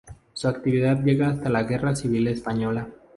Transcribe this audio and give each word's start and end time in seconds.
Su 0.33 0.47
actividad 0.47 1.03
llega 1.03 1.29
hasta 1.29 1.47
la 1.51 1.61
guerra 1.61 1.95
civil 1.95 2.27
española. 2.27 2.87